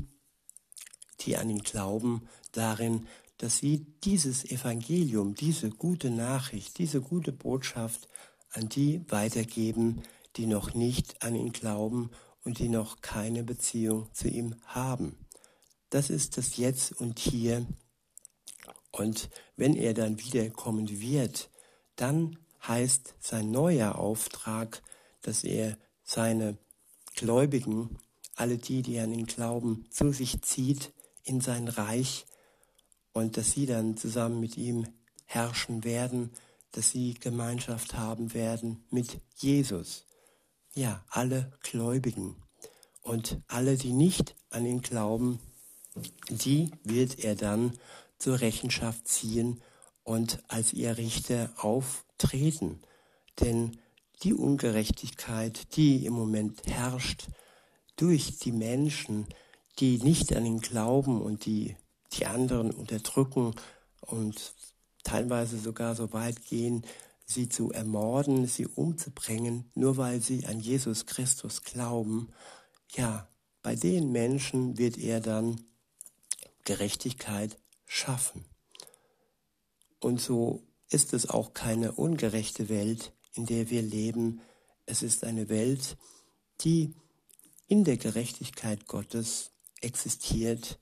die 1.21 1.37
an 1.37 1.49
ihn 1.49 1.63
glauben, 1.63 2.27
darin, 2.51 3.07
dass 3.37 3.59
sie 3.59 3.85
dieses 4.03 4.45
Evangelium, 4.45 5.33
diese 5.35 5.69
gute 5.69 6.09
Nachricht, 6.09 6.77
diese 6.77 7.01
gute 7.01 7.31
Botschaft 7.31 8.07
an 8.51 8.69
die 8.69 9.01
weitergeben, 9.09 10.03
die 10.35 10.45
noch 10.45 10.73
nicht 10.73 11.23
an 11.23 11.35
ihn 11.35 11.51
glauben 11.51 12.11
und 12.43 12.59
die 12.59 12.69
noch 12.69 13.01
keine 13.01 13.43
Beziehung 13.43 14.07
zu 14.13 14.27
ihm 14.27 14.55
haben. 14.65 15.17
Das 15.89 16.09
ist 16.09 16.37
das 16.37 16.57
Jetzt 16.57 16.93
und 16.93 17.19
Hier. 17.19 17.65
Und 18.91 19.29
wenn 19.55 19.75
er 19.75 19.93
dann 19.93 20.19
wiederkommen 20.19 21.01
wird, 21.01 21.49
dann 21.95 22.37
heißt 22.67 23.15
sein 23.19 23.51
neuer 23.51 23.95
Auftrag, 23.95 24.81
dass 25.21 25.43
er 25.43 25.77
seine 26.03 26.57
Gläubigen, 27.15 27.97
alle 28.35 28.57
die, 28.57 28.81
die 28.81 28.99
an 28.99 29.11
ihn 29.11 29.25
glauben, 29.25 29.85
zu 29.91 30.11
sich 30.11 30.41
zieht 30.41 30.93
in 31.23 31.41
sein 31.41 31.67
Reich 31.67 32.25
und 33.13 33.37
dass 33.37 33.51
sie 33.51 33.65
dann 33.65 33.97
zusammen 33.97 34.39
mit 34.39 34.57
ihm 34.57 34.87
herrschen 35.25 35.83
werden, 35.83 36.31
dass 36.71 36.91
sie 36.91 37.13
Gemeinschaft 37.15 37.95
haben 37.95 38.33
werden 38.33 38.83
mit 38.89 39.19
Jesus. 39.35 40.05
Ja, 40.73 41.03
alle 41.09 41.51
Gläubigen, 41.63 42.35
Und 43.01 43.41
alle, 43.47 43.75
die 43.75 43.91
nicht 43.91 44.35
an 44.49 44.65
ihn 44.65 44.81
glauben, 44.81 45.39
die 46.29 46.71
wird 46.83 47.19
er 47.19 47.35
dann 47.35 47.77
zur 48.19 48.41
Rechenschaft 48.41 49.07
ziehen 49.07 49.61
und 50.03 50.43
als 50.47 50.73
ihr 50.73 50.97
Richter 50.97 51.51
auftreten. 51.57 52.81
Denn 53.39 53.79
die 54.23 54.33
Ungerechtigkeit, 54.33 55.75
die 55.75 56.05
im 56.05 56.13
Moment 56.13 56.61
herrscht 56.67 57.27
durch 57.95 58.37
die 58.37 58.51
Menschen, 58.51 59.27
die 59.79 59.97
nicht 59.99 60.35
an 60.35 60.45
ihn 60.45 60.59
glauben 60.59 61.21
und 61.21 61.45
die 61.45 61.75
die 62.13 62.25
anderen 62.25 62.71
unterdrücken 62.71 63.53
und 64.01 64.53
teilweise 65.03 65.57
sogar 65.57 65.95
so 65.95 66.11
weit 66.11 66.43
gehen, 66.45 66.83
sie 67.25 67.47
zu 67.47 67.71
ermorden, 67.71 68.47
sie 68.47 68.65
umzubringen, 68.65 69.69
nur 69.75 69.97
weil 69.97 70.21
sie 70.21 70.45
an 70.47 70.59
Jesus 70.59 71.05
Christus 71.05 71.61
glauben, 71.63 72.29
ja, 72.95 73.27
bei 73.61 73.75
den 73.75 74.11
Menschen 74.11 74.77
wird 74.77 74.97
er 74.97 75.19
dann 75.19 75.61
Gerechtigkeit 76.63 77.57
schaffen. 77.89 78.45
Und 79.99 80.21
so 80.21 80.63
ist 80.89 81.13
es 81.13 81.27
auch 81.27 81.53
keine 81.53 81.91
ungerechte 81.93 82.69
Welt, 82.69 83.13
in 83.33 83.47
der 83.47 83.69
wir 83.69 83.81
leben. 83.81 84.41
Es 84.85 85.01
ist 85.01 85.23
eine 85.23 85.49
Welt, 85.49 85.97
die 86.61 86.93
in 87.67 87.83
der 87.83 87.97
Gerechtigkeit 87.97 88.87
Gottes 88.87 89.51
existiert 89.81 90.79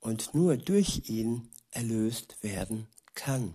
und 0.00 0.34
nur 0.34 0.56
durch 0.56 1.08
ihn 1.10 1.50
erlöst 1.70 2.42
werden 2.42 2.88
kann. 3.14 3.54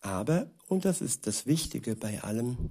Aber, 0.00 0.50
und 0.68 0.86
das 0.86 1.02
ist 1.02 1.26
das 1.26 1.44
Wichtige 1.44 1.96
bei 1.96 2.22
allem, 2.22 2.70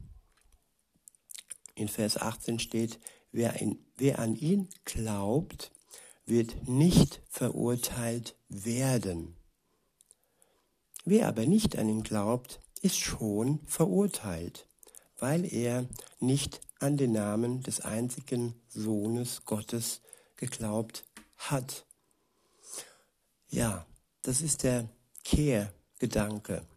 in 1.76 1.88
Vers 1.88 2.18
18 2.18 2.58
steht, 2.58 3.00
wer, 3.32 3.62
in, 3.62 3.78
wer 3.96 4.18
an 4.18 4.36
ihn 4.36 4.70
glaubt, 4.86 5.72
wird 6.28 6.68
nicht 6.68 7.22
verurteilt 7.30 8.36
werden. 8.50 9.36
Wer 11.06 11.28
aber 11.28 11.46
nicht 11.46 11.78
an 11.78 11.90
ihn 11.90 12.04
glaubt, 12.04 12.60
ist 12.82 13.00
schon 13.00 13.60
verurteilt, 13.66 14.68
weil 15.18 15.52
er 15.52 15.88
nicht 16.20 16.62
an 16.80 16.98
den 16.98 17.14
Namen 17.14 17.64
des 17.64 17.82
einzigen 17.82 18.54
Sohnes 18.68 19.46
Gottes 19.46 20.02
geglaubt 20.36 21.06
hat. 21.38 21.86
Ja, 23.50 23.86
das 24.22 24.42
ist 24.42 24.64
der 24.64 24.90
Kehrgedanke 25.24 26.68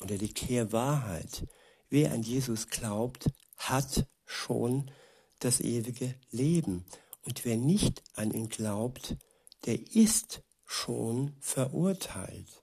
oder 0.00 0.16
die 0.16 0.32
Kehrwahrheit. 0.32 1.46
Wer 1.90 2.12
an 2.12 2.22
Jesus 2.22 2.68
glaubt, 2.68 3.30
hat 3.56 4.06
schon 4.24 4.90
das 5.38 5.60
ewige 5.60 6.14
Leben. 6.30 6.84
Und 7.24 7.44
wer 7.44 7.56
nicht 7.56 8.02
an 8.14 8.32
ihn 8.32 8.48
glaubt, 8.48 9.16
der 9.64 9.80
ist 9.94 10.42
schon 10.64 11.34
verurteilt. 11.40 12.62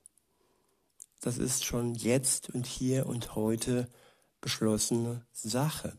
Das 1.20 1.38
ist 1.38 1.64
schon 1.64 1.94
jetzt 1.94 2.50
und 2.50 2.66
hier 2.66 3.06
und 3.06 3.34
heute 3.34 3.88
beschlossene 4.40 5.24
Sache. 5.32 5.96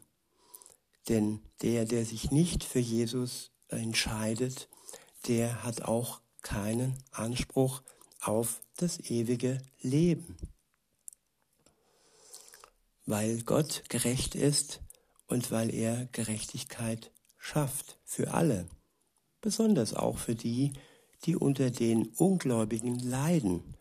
Denn 1.10 1.41
der, 1.62 1.86
der 1.86 2.05
sich 2.05 2.32
nicht 2.32 2.63
für 2.63 2.79
Jesus 2.79 3.51
entscheidet, 3.67 4.70
der 5.27 5.63
hat 5.63 5.82
auch 5.84 6.22
keinen 6.41 7.01
Anspruch 7.12 7.82
auf 8.22 8.62
das 8.77 9.00
ewige 9.00 9.62
Leben. 9.82 10.38
Weil 13.05 13.41
Gott 13.43 13.84
gerecht 13.89 14.36
ist 14.36 14.82
und 15.27 15.51
weil 15.51 15.74
er 15.74 16.05
Gerechtigkeit 16.08 17.12
schafft 17.44 18.00
für 18.06 18.34
alle, 18.34 18.70
besonders 19.42 19.94
auch 19.94 20.18
für 20.18 20.34
die, 20.34 20.72
die 21.26 21.36
unter 21.36 21.72
den 21.72 22.08
Ungläubigen 22.15 22.98
leiden, 23.00 23.76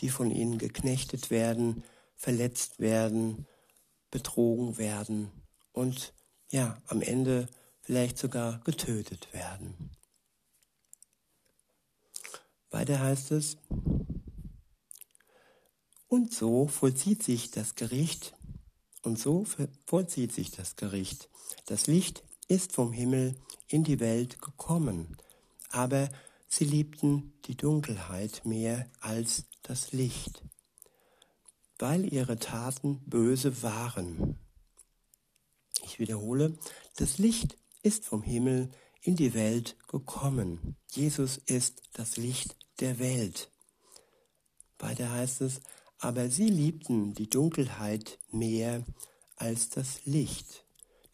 die 0.00 0.10
von 0.10 0.30
ihnen 0.30 0.58
geknechtet 0.58 1.30
werden, 1.30 1.82
verletzt 2.14 2.78
werden, 2.78 3.46
betrogen 4.10 4.76
werden 4.76 5.30
und 5.72 6.12
ja, 6.50 6.76
am 6.88 7.00
Ende 7.00 7.46
vielleicht 7.80 8.18
sogar 8.18 8.60
getötet 8.64 9.32
werden. 9.32 9.90
Weiter 12.68 13.00
heißt 13.00 13.30
es, 13.30 13.56
und 16.06 16.34
so 16.34 16.68
vollzieht 16.68 17.22
sich 17.22 17.50
das 17.50 17.76
Gericht, 17.76 18.34
und 19.02 19.18
so 19.18 19.46
vollzieht 19.86 20.32
sich 20.32 20.50
das 20.50 20.76
Gericht. 20.76 21.30
Das 21.64 21.86
Licht 21.86 22.24
ist 22.48 22.72
vom 22.72 22.92
Himmel 22.92 23.36
in 23.68 23.84
die 23.84 24.00
Welt 24.00 24.40
gekommen, 24.40 25.16
aber 25.70 26.08
sie 26.48 26.64
liebten 26.64 27.34
die 27.44 27.56
Dunkelheit 27.56 28.44
mehr 28.44 28.90
als 29.00 29.44
das 29.62 29.92
Licht, 29.92 30.42
weil 31.78 32.12
ihre 32.12 32.38
Taten 32.38 33.00
böse 33.04 33.62
waren. 33.62 34.38
Ich 35.84 35.98
wiederhole, 35.98 36.58
das 36.96 37.18
Licht 37.18 37.56
ist 37.82 38.04
vom 38.04 38.22
Himmel 38.22 38.70
in 39.02 39.16
die 39.16 39.34
Welt 39.34 39.76
gekommen. 39.86 40.76
Jesus 40.90 41.36
ist 41.36 41.82
das 41.92 42.16
Licht 42.16 42.56
der 42.80 42.98
Welt. 42.98 43.50
Weiter 44.78 45.10
heißt 45.10 45.42
es, 45.42 45.60
aber 45.98 46.30
sie 46.30 46.48
liebten 46.48 47.14
die 47.14 47.28
Dunkelheit 47.28 48.18
mehr 48.30 48.84
als 49.36 49.68
das 49.68 50.04
Licht. 50.04 50.64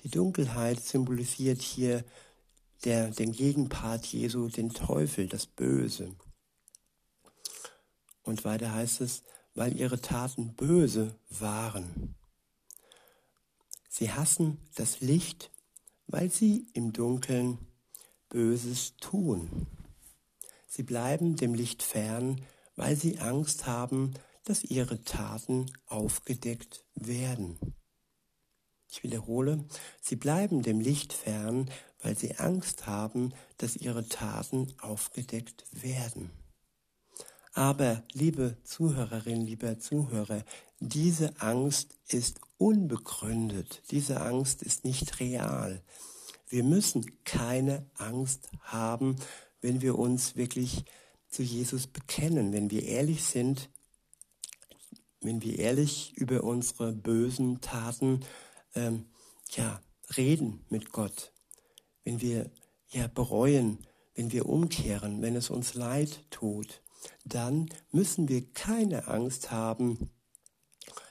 Die 0.04 0.10
Dunkelheit 0.10 0.80
symbolisiert 0.80 1.62
hier 1.62 2.04
der, 2.84 3.10
den 3.10 3.32
Gegenpart 3.32 4.04
Jesu, 4.04 4.48
den 4.48 4.68
Teufel, 4.68 5.26
das 5.28 5.46
Böse. 5.46 6.14
Und 8.22 8.44
weiter 8.44 8.72
heißt 8.72 9.00
es, 9.00 9.22
weil 9.54 9.76
ihre 9.76 10.00
Taten 10.00 10.54
böse 10.54 11.18
waren. 11.30 12.14
Sie 13.88 14.10
hassen 14.10 14.58
das 14.74 15.00
Licht, 15.00 15.50
weil 16.06 16.30
sie 16.30 16.66
im 16.74 16.92
Dunkeln 16.92 17.58
Böses 18.28 18.94
tun. 19.00 19.66
Sie 20.68 20.82
bleiben 20.82 21.36
dem 21.36 21.54
Licht 21.54 21.82
fern, 21.82 22.44
weil 22.76 22.96
sie 22.96 23.20
Angst 23.20 23.66
haben, 23.66 24.12
dass 24.42 24.64
ihre 24.64 25.02
Taten 25.04 25.70
aufgedeckt 25.86 26.84
werden. 26.94 27.58
Ich 28.94 29.02
wiederhole, 29.02 29.64
sie 30.00 30.14
bleiben 30.14 30.62
dem 30.62 30.78
Licht 30.78 31.12
fern, 31.12 31.68
weil 32.00 32.16
sie 32.16 32.36
Angst 32.36 32.86
haben, 32.86 33.34
dass 33.58 33.74
ihre 33.74 34.06
Taten 34.08 34.72
aufgedeckt 34.80 35.64
werden. 35.72 36.30
Aber, 37.54 38.04
liebe 38.12 38.56
Zuhörerin, 38.62 39.40
lieber 39.46 39.80
Zuhörer, 39.80 40.44
diese 40.78 41.40
Angst 41.40 41.98
ist 42.06 42.40
unbegründet. 42.56 43.82
Diese 43.90 44.20
Angst 44.20 44.62
ist 44.62 44.84
nicht 44.84 45.18
real. 45.18 45.82
Wir 46.48 46.62
müssen 46.62 47.04
keine 47.24 47.90
Angst 47.94 48.48
haben, 48.60 49.16
wenn 49.60 49.82
wir 49.82 49.98
uns 49.98 50.36
wirklich 50.36 50.84
zu 51.28 51.42
Jesus 51.42 51.88
bekennen, 51.88 52.52
wenn 52.52 52.70
wir 52.70 52.84
ehrlich 52.84 53.24
sind, 53.24 53.70
wenn 55.20 55.42
wir 55.42 55.58
ehrlich 55.58 56.16
über 56.16 56.44
unsere 56.44 56.92
bösen 56.92 57.60
Taten 57.60 58.20
ähm, 58.74 59.06
ja, 59.50 59.80
reden 60.16 60.64
mit 60.68 60.92
Gott, 60.92 61.32
wenn 62.04 62.20
wir 62.20 62.50
ja 62.88 63.06
bereuen, 63.06 63.86
wenn 64.14 64.32
wir 64.32 64.46
umkehren, 64.46 65.22
wenn 65.22 65.36
es 65.36 65.50
uns 65.50 65.74
leid 65.74 66.24
tut, 66.30 66.82
dann 67.24 67.68
müssen 67.90 68.28
wir 68.28 68.44
keine 68.52 69.08
Angst 69.08 69.50
haben, 69.50 70.10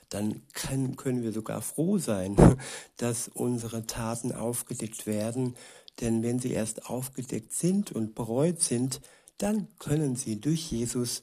dann 0.08 0.42
können, 0.52 0.96
können 0.96 1.22
wir 1.22 1.32
sogar 1.32 1.60
froh 1.60 1.98
sein, 1.98 2.36
dass 2.96 3.28
unsere 3.28 3.86
Taten 3.86 4.32
aufgedeckt 4.32 5.06
werden, 5.06 5.56
denn 6.00 6.22
wenn 6.22 6.38
sie 6.38 6.52
erst 6.52 6.86
aufgedeckt 6.86 7.52
sind 7.52 7.92
und 7.92 8.14
bereut 8.14 8.60
sind, 8.60 9.00
dann 9.38 9.68
können 9.78 10.16
sie 10.16 10.40
durch 10.40 10.70
Jesus 10.70 11.22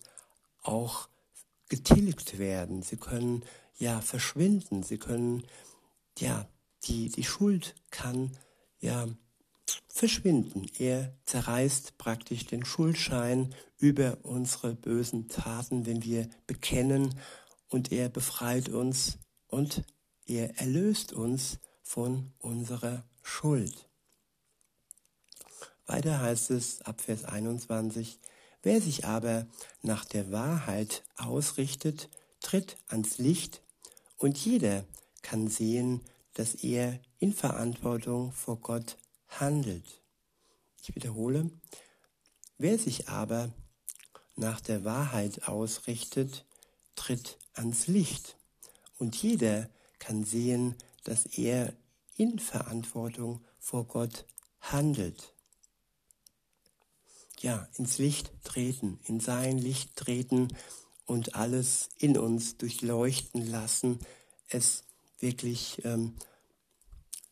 auch 0.62 1.08
getilgt 1.70 2.38
werden. 2.38 2.82
Sie 2.82 2.98
können 2.98 3.44
ja 3.78 4.02
verschwinden. 4.02 4.84
Sie 4.84 4.98
können 4.98 5.44
ja 6.20 6.48
die 6.84 7.10
die 7.10 7.24
Schuld 7.24 7.76
kann 7.92 8.38
ja 8.80 9.08
verschwinden. 9.88 10.66
Er 10.78 11.14
zerreißt 11.26 11.98
praktisch 11.98 12.46
den 12.46 12.66
Schuldschein 12.66 13.54
über 13.78 14.18
unsere 14.24 14.74
bösen 14.74 15.28
Taten, 15.28 15.86
wenn 15.86 16.04
wir 16.04 16.30
bekennen 16.48 17.16
und 17.70 17.92
er 17.92 18.10
befreit 18.10 18.70
uns 18.70 19.20
und 19.48 19.84
er 20.26 20.58
erlöst 20.60 21.14
uns 21.14 21.60
von 21.84 22.34
unserer 22.40 23.04
Schuld. 23.22 23.90
Weiter 25.86 26.22
heißt 26.22 26.52
es 26.52 26.82
ab 26.82 27.02
Vers 27.02 27.26
21, 27.26 28.20
wer 28.64 28.82
sich 28.82 29.06
aber 29.06 29.46
nach 29.82 30.06
der 30.06 30.32
Wahrheit 30.32 31.04
ausrichtet, 31.18 32.10
tritt 32.40 32.78
ans 32.88 33.18
Licht 33.18 33.62
und 34.18 34.38
jeder 34.38 34.86
kann 35.22 35.48
sehen, 35.48 36.02
dass 36.34 36.56
er 36.56 37.00
in 37.20 37.34
Verantwortung 37.34 38.32
vor 38.32 38.58
Gott 38.58 38.98
handelt. 39.28 40.02
Ich 40.82 40.96
wiederhole, 40.96 41.52
wer 42.58 42.78
sich 42.78 43.10
aber 43.10 43.52
nach 44.36 44.62
der 44.62 44.84
Wahrheit 44.84 45.48
ausrichtet, 45.48 46.46
tritt 46.96 47.38
ans 47.54 47.88
Licht. 47.88 48.38
Und 48.98 49.16
jeder 49.16 49.70
kann 50.00 50.24
sehen, 50.24 50.76
dass 51.04 51.26
er 51.26 51.74
in 52.16 52.40
Verantwortung 52.40 53.44
vor 53.60 53.86
Gott 53.86 54.26
handelt. 54.60 55.34
Ja, 57.40 57.68
ins 57.78 57.98
Licht 57.98 58.32
treten, 58.44 59.00
in 59.06 59.20
sein 59.20 59.58
Licht 59.58 59.96
treten 59.96 60.50
und 61.06 61.36
alles 61.36 61.90
in 61.98 62.18
uns 62.18 62.58
durchleuchten 62.58 63.46
lassen, 63.48 64.00
es 64.48 64.84
wirklich 65.22 65.84
ähm, 65.86 66.16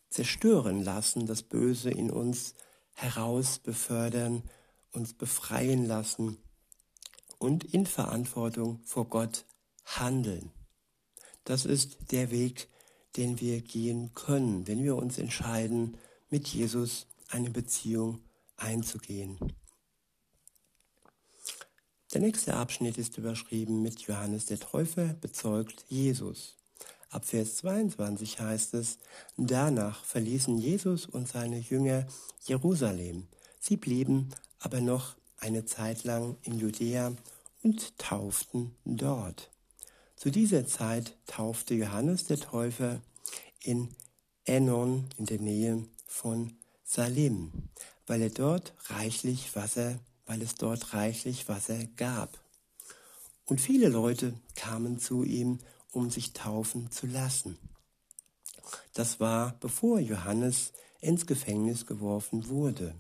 zerstören 0.10 0.84
lassen, 0.84 1.26
das 1.26 1.44
Böse 1.44 1.92
in 1.92 2.12
uns 2.12 2.56
heraus 2.94 3.60
befördern, 3.60 4.44
uns 4.92 5.14
befreien 5.14 5.86
lassen 5.86 6.38
und 7.38 7.64
in 7.64 7.86
Verantwortung 7.86 8.82
vor 8.84 9.06
Gott 9.06 9.46
handeln. 9.86 10.52
Das 11.44 11.66
ist 11.66 12.12
der 12.12 12.32
Weg, 12.32 12.68
den 13.16 13.40
wir 13.40 13.62
gehen 13.62 14.14
können, 14.14 14.68
wenn 14.68 14.84
wir 14.84 14.96
uns 14.96 15.18
entscheiden, 15.18 15.98
mit 16.30 16.48
Jesus 16.48 17.08
eine 17.28 17.50
Beziehung 17.50 18.22
einzugehen. 18.56 19.38
Der 22.14 22.22
nächste 22.22 22.56
Abschnitt 22.56 22.98
ist 22.98 23.18
überschrieben 23.18 23.82
mit 23.82 24.02
Johannes 24.02 24.48
der 24.48 24.60
Täufer 24.60 25.14
bezeugt 25.14 25.86
Jesus. 25.90 26.59
Ab 27.10 27.26
Vers 27.26 27.56
22 27.58 28.40
heißt 28.40 28.76
es, 28.76 29.00
danach 29.36 30.04
verließen 30.04 30.60
Jesus 30.60 31.08
und 31.08 31.28
seine 31.28 31.58
Jünger 31.58 32.06
Jerusalem. 32.46 33.28
Sie 33.60 33.78
blieben 33.78 34.30
aber 34.60 34.80
noch 34.80 35.16
eine 35.40 35.66
Zeit 35.66 36.04
lang 36.04 36.38
in 36.44 36.60
Judäa 36.60 37.14
und 37.64 37.98
tauften 37.98 38.76
dort. 38.86 39.50
Zu 40.16 40.30
dieser 40.30 40.68
Zeit 40.68 41.18
taufte 41.26 41.74
Johannes 41.74 42.26
der 42.26 42.40
Täufer 42.40 43.02
in 43.64 43.90
Enon 44.46 45.06
in 45.18 45.26
der 45.26 45.40
Nähe 45.40 45.86
von 46.06 46.54
Salim, 46.84 47.52
weil 48.06 48.22
er 48.22 48.30
dort 48.30 48.74
reichlich 48.86 49.56
Wasser, 49.56 50.00
weil 50.26 50.42
es 50.42 50.56
dort 50.56 50.94
reichlich 50.94 51.48
Wasser 51.48 51.86
gab. 51.96 52.38
Und 53.46 53.62
viele 53.62 53.90
Leute 53.90 54.34
kamen 54.56 55.00
zu 55.00 55.24
ihm, 55.24 55.60
um 55.92 56.10
sich 56.10 56.34
taufen 56.34 56.92
zu 56.92 57.08
lassen. 57.08 57.58
Das 58.94 59.20
war 59.20 59.56
bevor 59.60 60.00
Johannes 60.00 60.74
ins 61.02 61.26
Gefängnis 61.26 61.86
geworfen 61.86 62.50
wurde. 62.50 62.96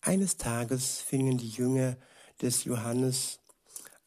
Eines 0.00 0.36
Tages 0.36 1.00
fingen 1.00 1.38
die 1.38 1.48
Jünger 1.48 1.96
des 2.40 2.64
Johannes 2.64 3.40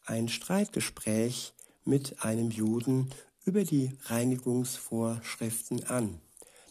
ein 0.04 0.28
Streitgespräch 0.28 1.54
mit 1.84 2.22
einem 2.24 2.50
Juden 2.50 3.10
über 3.44 3.64
die 3.64 3.92
Reinigungsvorschriften 4.04 5.84
an. 5.84 6.20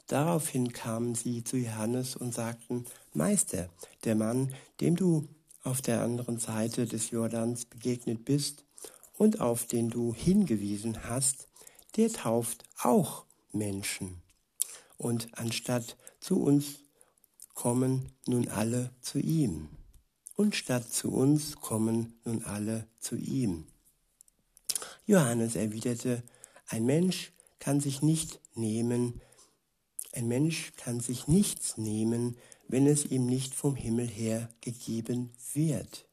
Daraufhin 0.08 0.74
kamen 0.74 1.16
sie 1.16 1.44
zu 1.44 1.58
Johannes 1.58 2.16
und 2.16 2.34
sagten, 2.34 2.86
Meister, 3.14 3.70
der 4.04 4.16
Mann, 4.16 4.54
dem 4.82 4.96
du 4.96 5.28
auf 5.64 5.82
der 5.82 6.02
anderen 6.02 6.40
Seite 6.40 6.86
des 6.86 7.12
Jordans 7.12 7.66
begegnet 7.66 8.26
bist 8.26 8.66
und 9.18 9.42
auf 9.42 9.66
den 9.66 9.90
du 9.90 10.14
hingewiesen 10.14 11.08
hast, 11.10 11.48
der 11.96 12.12
tauft 12.12 12.64
auch 12.82 13.26
Menschen. 13.52 14.22
Und 14.98 15.28
anstatt 15.38 15.98
zu 16.20 16.42
uns 16.42 16.80
kommen 17.54 18.12
nun 18.26 18.48
alle 18.48 18.92
zu 19.02 19.20
ihm. 19.20 19.70
Und 20.36 20.56
statt 20.56 20.92
zu 20.92 21.12
uns 21.12 21.58
kommen 21.58 22.20
nun 22.26 22.44
alle 22.44 22.88
zu 23.00 23.16
ihm. 23.16 23.68
Johannes 25.06 25.56
erwiderte, 25.56 26.24
ein 26.68 26.86
Mensch 26.86 27.34
kann 27.60 27.80
sich 27.80 28.02
nicht 28.02 28.40
nehmen, 28.56 29.22
ein 30.14 30.28
Mensch 30.28 30.74
kann 30.78 31.00
sich 31.00 31.28
nichts 31.28 31.78
nehmen, 31.78 32.38
wenn 32.68 32.88
es 32.88 33.06
ihm 33.06 33.26
nicht 33.26 33.54
vom 33.54 33.76
Himmel 33.76 34.08
her 34.08 34.50
gegeben 34.62 35.32
wird. 35.54 36.08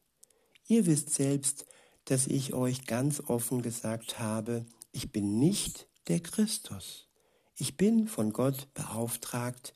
Ihr 0.67 0.85
wisst 0.85 1.13
selbst, 1.13 1.65
dass 2.11 2.27
ich 2.27 2.53
euch 2.53 2.85
ganz 2.87 3.21
offen 3.21 3.61
gesagt 3.61 4.19
habe, 4.19 4.65
ich 4.91 5.13
bin 5.13 5.39
nicht 5.39 5.87
der 6.09 6.19
Christus. 6.19 7.07
Ich 7.55 7.77
bin 7.77 8.05
von 8.09 8.33
Gott 8.33 8.67
beauftragt, 8.73 9.73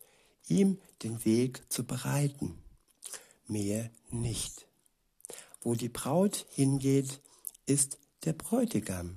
ihm 0.49 0.77
den 1.01 1.23
Weg 1.23 1.63
zu 1.71 1.85
bereiten. 1.85 2.61
Mehr 3.47 3.89
nicht. 4.11 4.67
Wo 5.61 5.75
die 5.75 5.87
Braut 5.87 6.45
hingeht, 6.49 7.21
ist 7.67 7.99
der 8.25 8.33
Bräutigam 8.33 9.15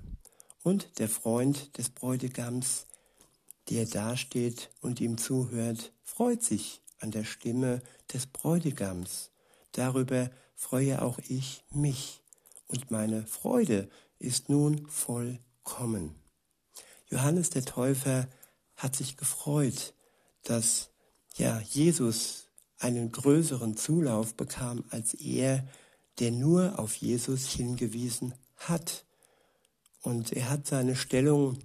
und 0.63 1.01
der 1.01 1.09
Freund 1.09 1.77
des 1.77 1.91
Bräutigams, 1.91 2.87
der 3.69 3.85
dasteht 3.87 4.71
und 4.81 5.01
ihm 5.01 5.19
zuhört, 5.19 5.91
freut 6.05 6.45
sich 6.45 6.83
an 7.01 7.11
der 7.11 7.25
Stimme 7.25 7.83
des 8.13 8.29
Bräutigams. 8.29 9.33
Darüber 9.73 10.31
freue 10.55 11.03
auch 11.03 11.19
ich 11.27 11.65
mich, 11.73 12.23
und 12.69 12.91
meine 12.91 13.27
Freude 13.27 13.89
ist 14.19 14.49
nun 14.49 14.87
vollkommen. 14.89 16.15
Johannes 17.11 17.51
der 17.51 17.65
Täufer 17.65 18.29
hat 18.77 18.95
sich 18.95 19.17
gefreut, 19.17 19.95
dass 20.45 20.91
ja 21.37 21.61
Jesus 21.61 22.47
einen 22.79 23.11
größeren 23.11 23.77
Zulauf 23.77 24.35
bekam 24.35 24.85
als 24.91 25.15
er, 25.15 25.67
der 26.19 26.31
nur 26.31 26.79
auf 26.79 26.95
Jesus 26.95 27.49
hingewiesen 27.49 28.35
hat. 28.57 29.05
Und 30.03 30.33
er 30.33 30.51
hat 30.51 30.67
seine 30.67 30.97
Stellung 30.97 31.59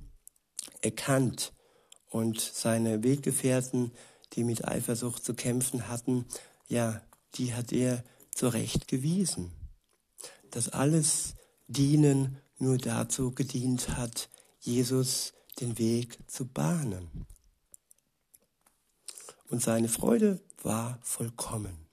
erkannt 0.81 1.53
und 2.09 2.39
seine 2.39 3.03
Weggefährten, 3.03 3.91
die 4.33 4.43
mit 4.43 4.67
Eifersucht 4.67 5.23
zu 5.23 5.33
kämpfen 5.33 5.87
hatten, 5.87 6.25
ja, 6.67 7.01
die 7.35 7.53
hat 7.53 7.71
er 7.71 8.03
zurechtgewiesen. 8.33 9.51
Dass 10.53 10.69
alles 10.69 11.33
Dienen 11.67 12.37
nur 12.59 12.77
dazu 12.77 13.31
gedient 13.31 13.97
hat, 13.97 14.29
Jesus 14.59 15.33
den 15.59 15.79
Weg 15.79 16.19
zu 16.27 16.45
bahnen. 16.45 17.25
Und 19.49 19.63
seine 19.63 19.89
Freude 19.89 20.39
war 20.61 20.99
vollkommen. 21.01 21.87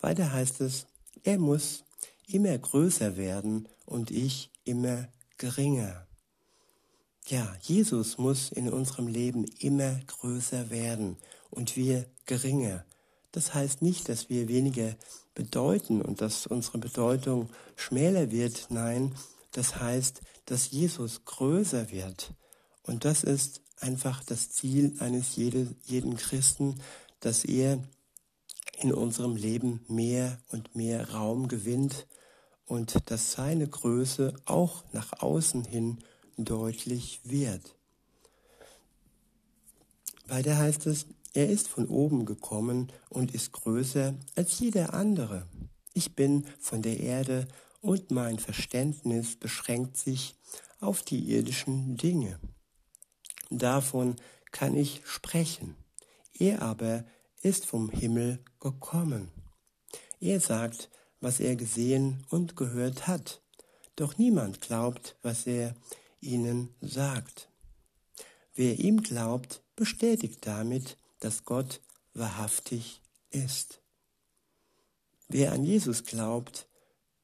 Weiter 0.00 0.32
heißt 0.32 0.62
es, 0.62 0.86
er 1.24 1.38
muss 1.38 1.84
immer 2.26 2.56
größer 2.56 3.18
werden 3.18 3.68
und 3.84 4.10
ich 4.10 4.50
immer 4.64 5.08
geringer. 5.36 6.06
Ja, 7.26 7.54
Jesus 7.60 8.16
muss 8.16 8.50
in 8.50 8.72
unserem 8.72 9.08
Leben 9.08 9.44
immer 9.58 10.00
größer 10.06 10.70
werden 10.70 11.18
und 11.50 11.76
wir 11.76 12.06
geringer. 12.24 12.86
Das 13.36 13.52
heißt 13.52 13.82
nicht, 13.82 14.08
dass 14.08 14.30
wir 14.30 14.48
weniger 14.48 14.96
bedeuten 15.34 16.00
und 16.00 16.22
dass 16.22 16.46
unsere 16.46 16.78
Bedeutung 16.78 17.50
schmäler 17.76 18.30
wird. 18.30 18.68
Nein, 18.70 19.14
das 19.52 19.78
heißt, 19.78 20.22
dass 20.46 20.70
Jesus 20.70 21.26
größer 21.26 21.90
wird. 21.90 22.32
Und 22.84 23.04
das 23.04 23.24
ist 23.24 23.60
einfach 23.78 24.24
das 24.24 24.52
Ziel 24.52 24.96
eines 25.00 25.36
jeden 25.36 26.16
Christen, 26.16 26.80
dass 27.20 27.44
er 27.44 27.78
in 28.80 28.94
unserem 28.94 29.36
Leben 29.36 29.84
mehr 29.86 30.38
und 30.48 30.74
mehr 30.74 31.10
Raum 31.10 31.46
gewinnt 31.46 32.06
und 32.64 33.10
dass 33.10 33.32
seine 33.32 33.68
Größe 33.68 34.32
auch 34.46 34.82
nach 34.94 35.20
außen 35.20 35.62
hin 35.64 35.98
deutlich 36.38 37.20
wird. 37.24 37.76
Weiter 40.26 40.56
heißt 40.56 40.86
es, 40.86 41.04
er 41.36 41.50
ist 41.50 41.68
von 41.68 41.86
oben 41.86 42.24
gekommen 42.24 42.90
und 43.10 43.34
ist 43.34 43.52
größer 43.52 44.14
als 44.36 44.58
jeder 44.58 44.94
andere. 44.94 45.46
Ich 45.92 46.14
bin 46.14 46.46
von 46.58 46.80
der 46.80 46.98
Erde 46.98 47.46
und 47.82 48.10
mein 48.10 48.38
Verständnis 48.38 49.36
beschränkt 49.36 49.98
sich 49.98 50.34
auf 50.80 51.02
die 51.02 51.30
irdischen 51.30 51.98
Dinge. 51.98 52.40
Davon 53.50 54.16
kann 54.50 54.74
ich 54.76 55.02
sprechen. 55.04 55.76
Er 56.32 56.62
aber 56.62 57.04
ist 57.42 57.66
vom 57.66 57.90
Himmel 57.90 58.42
gekommen. 58.58 59.28
Er 60.20 60.40
sagt, 60.40 60.88
was 61.20 61.38
er 61.38 61.54
gesehen 61.54 62.24
und 62.30 62.56
gehört 62.56 63.06
hat, 63.06 63.42
doch 63.94 64.16
niemand 64.16 64.62
glaubt, 64.62 65.16
was 65.20 65.46
er 65.46 65.74
ihnen 66.22 66.74
sagt. 66.80 67.50
Wer 68.54 68.78
ihm 68.78 69.02
glaubt, 69.02 69.62
bestätigt 69.76 70.46
damit, 70.46 70.96
dass 71.20 71.44
Gott 71.44 71.80
wahrhaftig 72.14 73.00
ist. 73.30 73.80
Wer 75.28 75.52
an 75.52 75.64
Jesus 75.64 76.04
glaubt, 76.04 76.66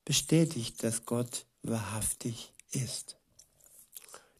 bestätigt, 0.05 0.83
dass 0.83 1.07
Gott 1.07 1.47
wahrhaftig 1.63 2.53
ist. 2.71 3.17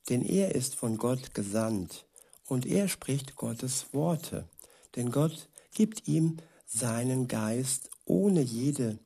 Denn 0.09 0.23
er 0.25 0.55
ist 0.55 0.75
von 0.75 0.99
Gott 0.99 1.35
gesandt 1.35 2.07
und 2.47 2.67
er 2.67 2.89
spricht 2.89 3.37
Gottes 3.37 3.93
Worte, 3.93 4.49
denn 4.97 5.11
Gott 5.13 5.49
gibt 5.73 6.09
ihm 6.09 6.39
seinen 6.67 7.29
Geist 7.29 7.91
ohne 8.05 8.41
jede 8.41 8.99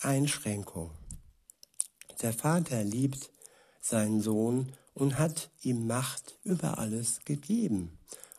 Einschränkung. 0.00 0.90
Der 2.22 2.32
Vater 2.32 2.82
liebt 2.82 3.30
seinen 3.80 4.20
Sohn 4.20 4.72
und 4.94 5.18
hat 5.18 5.50
ihm 5.62 5.86
Macht 5.86 6.38
über 6.42 6.78
alles 6.78 7.20
gegeben. 7.24 7.98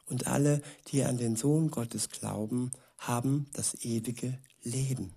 Und 0.10 0.28
alle, 0.28 0.62
die 0.88 1.04
an 1.04 1.18
den 1.18 1.36
Sohn 1.36 1.70
Gottes 1.70 2.10
glauben, 2.10 2.72
haben 2.98 3.48
das 3.54 3.76
ewige 3.84 4.38
Leben. 4.64 5.14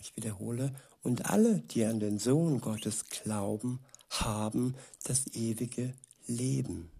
Ich 0.00 0.14
wiederhole, 0.16 0.74
und 1.02 1.30
alle, 1.30 1.60
die 1.60 1.84
an 1.84 2.00
den 2.00 2.18
Sohn 2.18 2.60
Gottes 2.60 3.06
glauben, 3.06 3.80
haben 4.10 4.74
das 5.04 5.26
ewige 5.28 5.94
Leben. 6.26 6.90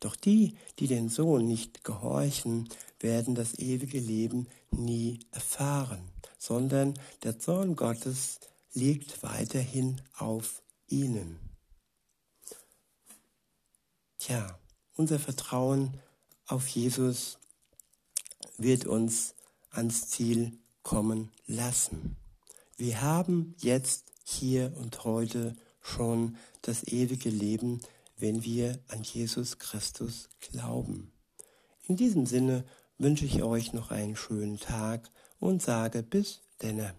Doch 0.00 0.16
die, 0.16 0.56
die 0.78 0.86
den 0.86 1.08
Sohn 1.08 1.46
nicht 1.46 1.84
gehorchen, 1.84 2.68
werden 3.00 3.34
das 3.34 3.58
ewige 3.58 3.98
Leben 3.98 4.46
nie 4.70 5.20
erfahren, 5.30 6.10
sondern 6.38 6.94
der 7.22 7.38
Zorn 7.38 7.76
Gottes 7.76 8.40
liegt 8.72 9.22
weiterhin 9.22 10.02
auf 10.14 10.62
ihnen. 10.86 11.38
Tja, 14.18 14.58
unser 14.94 15.18
Vertrauen 15.18 15.98
auf 16.46 16.68
Jesus 16.68 17.38
wird 18.58 18.86
uns 18.86 19.34
ans 19.70 20.08
Ziel 20.08 20.58
kommen 20.82 21.30
lassen. 21.46 22.16
Wir 22.76 23.02
haben 23.02 23.54
jetzt, 23.58 24.04
hier 24.28 24.72
und 24.76 25.04
heute 25.04 25.54
schon 25.80 26.36
das 26.62 26.84
ewige 26.84 27.30
Leben, 27.30 27.80
wenn 28.16 28.42
wir 28.44 28.80
an 28.88 29.02
Jesus 29.02 29.58
Christus 29.58 30.28
glauben. 30.40 31.12
In 31.86 31.96
diesem 31.96 32.26
Sinne 32.26 32.64
wünsche 32.98 33.24
ich 33.24 33.42
euch 33.42 33.72
noch 33.72 33.90
einen 33.90 34.16
schönen 34.16 34.58
Tag 34.58 35.10
und 35.38 35.62
sage 35.62 36.02
bis 36.02 36.40
denne. 36.60 36.94